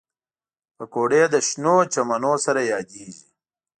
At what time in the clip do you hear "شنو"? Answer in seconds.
1.47-1.75